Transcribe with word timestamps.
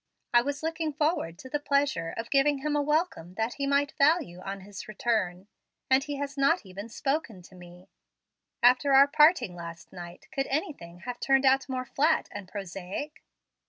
I 0.33 0.41
was 0.41 0.63
looking 0.63 0.93
forward 0.93 1.37
to 1.37 1.47
the 1.47 1.59
pleasure 1.59 2.09
of 2.17 2.31
giving 2.31 2.57
him 2.63 2.75
a 2.75 2.81
welcome 2.81 3.35
that 3.35 3.53
he 3.53 3.67
might 3.67 3.91
value 3.99 4.39
on 4.41 4.61
his 4.61 4.87
return, 4.87 5.47
and 5.91 6.03
he 6.03 6.15
has 6.15 6.39
not 6.39 6.65
even 6.65 6.89
spoken 6.89 7.43
to 7.43 7.53
me. 7.55 7.87
After 8.63 8.93
our 8.95 9.07
parting 9.07 9.55
last 9.55 9.93
night 9.93 10.27
could 10.31 10.47
anything 10.47 11.01
have 11.01 11.19
turned 11.19 11.45
out 11.45 11.69
more 11.69 11.85
flat 11.85 12.29
and 12.31 12.47
prosaic?" 12.47 13.21